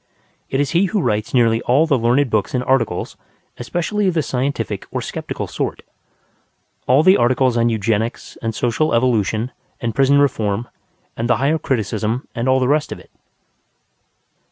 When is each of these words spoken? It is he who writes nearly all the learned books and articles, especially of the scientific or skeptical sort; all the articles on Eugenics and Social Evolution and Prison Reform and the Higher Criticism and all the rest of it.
It 0.49 0.59
is 0.59 0.71
he 0.71 0.85
who 0.85 0.99
writes 0.99 1.31
nearly 1.31 1.61
all 1.61 1.85
the 1.85 1.95
learned 1.95 2.31
books 2.31 2.55
and 2.55 2.63
articles, 2.63 3.17
especially 3.59 4.07
of 4.07 4.15
the 4.15 4.23
scientific 4.23 4.87
or 4.89 4.99
skeptical 4.99 5.45
sort; 5.45 5.83
all 6.87 7.03
the 7.03 7.17
articles 7.17 7.55
on 7.55 7.69
Eugenics 7.69 8.35
and 8.41 8.55
Social 8.55 8.95
Evolution 8.95 9.51
and 9.79 9.93
Prison 9.93 10.17
Reform 10.17 10.67
and 11.15 11.29
the 11.29 11.37
Higher 11.37 11.59
Criticism 11.59 12.27
and 12.33 12.49
all 12.49 12.59
the 12.59 12.67
rest 12.67 12.91
of 12.91 12.97
it. 12.97 13.11